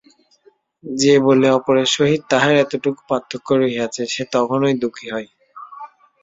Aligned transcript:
যে 0.83 1.13
বলে 1.25 1.47
অপরের 1.51 1.89
সহিত 1.95 2.21
তাহার 2.31 2.53
এতটুকু 2.55 3.01
পার্থক্য 3.09 3.47
রহিয়াছে, 3.55 4.03
সে 4.07 4.23
তখনই 4.33 4.75
দুঃখী 4.83 5.07
হয়। 5.13 5.29